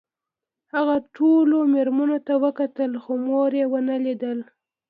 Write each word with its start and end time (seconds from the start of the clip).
هغه 0.73 0.95
ټولو 1.15 1.57
مېرمنو 1.73 2.17
ته 2.27 2.33
وکتل 2.45 2.91
خو 3.03 3.11
مور 3.25 3.51
یې 3.59 3.65
ونه 3.71 3.95
لیده 4.05 4.31